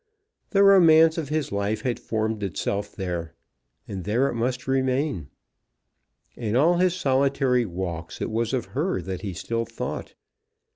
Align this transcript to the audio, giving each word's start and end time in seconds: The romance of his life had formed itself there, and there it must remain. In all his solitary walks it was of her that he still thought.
The 0.49 0.63
romance 0.63 1.19
of 1.19 1.29
his 1.29 1.51
life 1.51 1.83
had 1.83 1.99
formed 1.99 2.41
itself 2.41 2.95
there, 2.95 3.35
and 3.87 4.03
there 4.03 4.27
it 4.29 4.33
must 4.33 4.65
remain. 4.67 5.29
In 6.35 6.55
all 6.55 6.79
his 6.79 6.95
solitary 6.95 7.67
walks 7.67 8.19
it 8.19 8.31
was 8.31 8.51
of 8.51 8.65
her 8.73 8.99
that 9.03 9.21
he 9.21 9.33
still 9.33 9.63
thought. 9.63 10.15